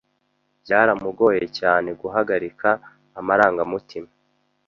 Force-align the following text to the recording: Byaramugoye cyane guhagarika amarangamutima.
Byaramugoye 0.63 1.43
cyane 1.59 1.89
guhagarika 2.01 2.69
amarangamutima. 3.19 4.09